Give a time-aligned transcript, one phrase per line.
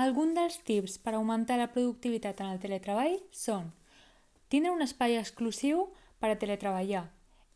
[0.00, 3.66] Alguns dels tips per augmentar la productivitat en el teletreball són
[4.48, 5.82] tindre un espai exclusiu
[6.22, 7.02] per a teletreballar,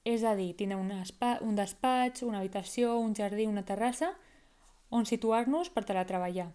[0.04, 4.12] és a dir, tindre un, un despatx, una habitació, un jardí, una terrassa
[4.90, 6.50] on situar-nos per teletreballar,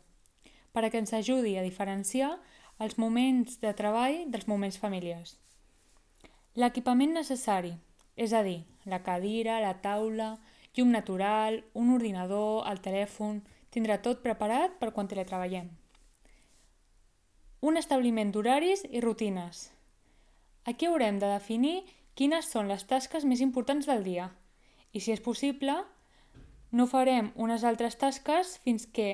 [0.78, 2.36] perquè ens ajudi a diferenciar
[2.78, 5.40] els moments de treball dels moments familiars.
[6.54, 7.74] L'equipament necessari,
[8.16, 10.36] és a dir, la cadira, la taula,
[10.78, 13.42] llum natural, un ordinador, el telèfon,
[13.74, 15.70] tindrà tot preparat per quan teletreballem.
[17.62, 19.70] Un establiment d'horaris i rutines.
[20.66, 21.84] Aquí haurem de definir
[22.16, 24.30] quines són les tasques més importants del dia
[24.92, 25.76] i, si és possible,
[26.72, 29.10] no farem unes altres tasques fins que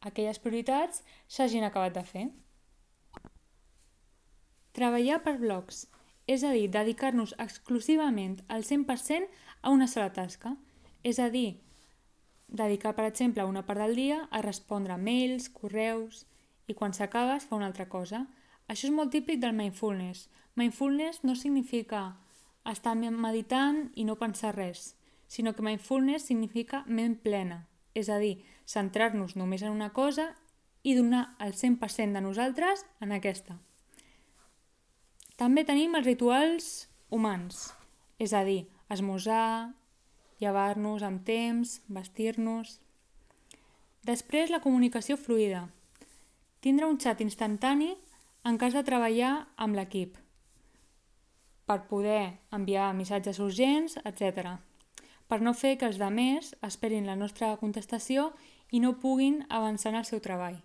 [0.00, 2.26] aquelles prioritats s'hagin acabat de fer.
[4.78, 5.86] Treballar per blocs,
[6.28, 9.26] és a dir, dedicar-nos exclusivament al 100%
[9.62, 10.54] a una sola tasca,
[11.02, 11.58] és a dir,
[12.48, 16.26] dedicar, per exemple, una part del dia a respondre mails, correus,
[16.66, 18.26] i quan s'acaba es fa una altra cosa.
[18.68, 20.28] Això és molt típic del mindfulness.
[20.56, 22.18] Mindfulness no significa
[22.68, 24.96] estar meditant i no pensar res,
[25.28, 30.34] sinó que mindfulness significa ment plena, és a dir, centrar-nos només en una cosa
[30.82, 33.58] i donar el 100% de nosaltres en aquesta.
[35.38, 37.72] També tenim els rituals humans,
[38.18, 39.72] és a dir, esmorzar,
[40.40, 42.78] llevar-nos amb temps, vestir-nos...
[44.06, 45.66] Després, la comunicació fluida.
[46.64, 47.90] Tindre un xat instantani
[48.48, 50.16] en cas de treballar amb l'equip
[51.68, 54.56] per poder enviar missatges urgents, etc.
[55.28, 58.30] Per no fer que els demés esperin la nostra contestació
[58.72, 60.56] i no puguin avançar en el seu treball.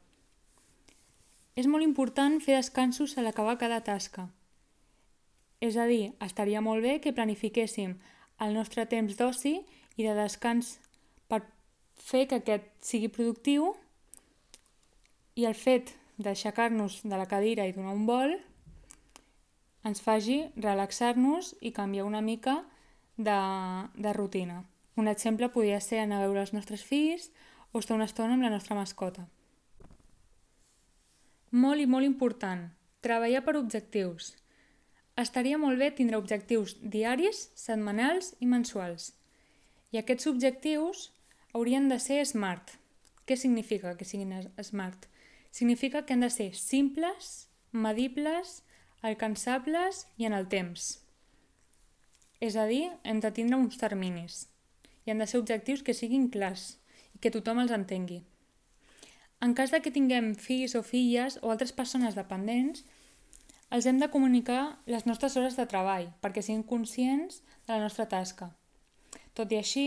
[1.60, 4.30] És molt important fer descansos a l'acabar cada tasca.
[5.60, 7.98] És a dir, estaria molt bé que planifiquéssim
[8.44, 9.56] el nostre temps d'oci
[9.98, 10.78] i de descans
[11.32, 11.42] per
[11.98, 13.74] fer que aquest sigui productiu
[15.36, 18.36] i el fet d'aixecar-nos de la cadira i donar un vol
[19.84, 22.62] ens faci relaxar-nos i canviar una mica
[23.18, 23.40] de,
[23.96, 24.64] de rutina.
[24.96, 27.32] Un exemple podria ser anar a veure els nostres fills
[27.72, 29.26] o estar una estona amb la nostra mascota.
[31.52, 32.70] Molt i molt important,
[33.02, 34.34] treballar per objectius.
[35.14, 39.12] Estaria molt bé tindre objectius diaris, setmanals i mensuals.
[39.94, 41.12] I aquests objectius
[41.54, 42.80] haurien de ser SMART.
[43.30, 45.06] Què significa que siguin SMART?
[45.54, 48.64] Significa que han de ser simples, medibles,
[49.04, 50.98] alcançables i en el temps.
[52.42, 54.48] És a dir, hem de tindre uns terminis
[55.06, 56.80] i han de ser objectius que siguin clars
[57.14, 58.24] i que tothom els entengui.
[59.44, 62.82] En cas de que tinguem fills o filles o altres persones dependents,
[63.74, 68.06] els hem de comunicar les nostres hores de treball perquè siguin conscients de la nostra
[68.06, 68.52] tasca.
[69.34, 69.86] Tot i així,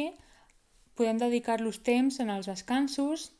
[0.99, 3.31] podem dedicar-los temps en els descansos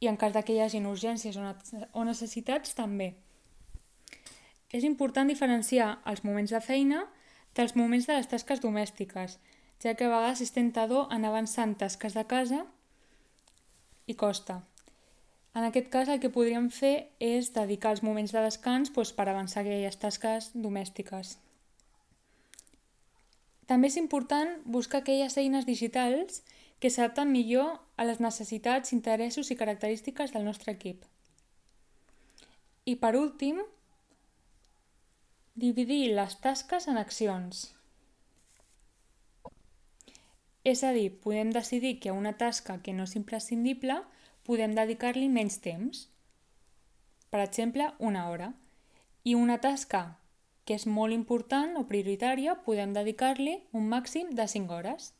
[0.00, 3.12] i en cas que hi hagi urgències o necessitats també.
[4.72, 7.04] És important diferenciar els moments de feina
[7.54, 9.38] dels moments de les tasques domèstiques,
[9.82, 12.64] ja que a vegades és tentador anar avançant tasques de casa
[14.06, 14.60] i costa.
[15.54, 19.26] En aquest cas el que podríem fer és dedicar els moments de descans doncs, per
[19.28, 21.38] avançar aquelles tasques domèstiques.
[23.70, 26.42] També és important buscar aquelles eines digitals
[26.80, 31.04] que s'adapten millor a les necessitats, interessos i característiques del nostre equip.
[32.86, 33.60] I per últim,
[35.54, 37.66] dividir les tasques en accions.
[40.64, 44.00] És a dir, podem decidir que una tasca que no és imprescindible
[44.46, 46.06] podem dedicar-li menys temps,
[47.30, 48.52] per exemple, una hora,
[49.24, 50.02] i una tasca
[50.64, 55.12] que és molt important o prioritària podem dedicar-li un màxim de 5 hores.